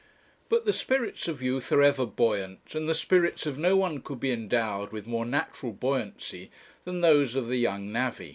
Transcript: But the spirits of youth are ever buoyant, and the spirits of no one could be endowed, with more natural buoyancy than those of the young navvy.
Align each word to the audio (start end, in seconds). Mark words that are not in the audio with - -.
But 0.49 0.65
the 0.65 0.73
spirits 0.73 1.27
of 1.27 1.43
youth 1.43 1.71
are 1.71 1.83
ever 1.83 2.07
buoyant, 2.07 2.73
and 2.73 2.89
the 2.89 2.95
spirits 2.95 3.45
of 3.45 3.59
no 3.59 3.75
one 3.77 4.01
could 4.01 4.19
be 4.19 4.31
endowed, 4.31 4.91
with 4.91 5.05
more 5.05 5.27
natural 5.27 5.73
buoyancy 5.73 6.49
than 6.85 7.01
those 7.01 7.35
of 7.35 7.47
the 7.49 7.57
young 7.57 7.91
navvy. 7.91 8.29